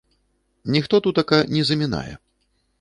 [0.77, 2.13] Ніхто тутака не замінае.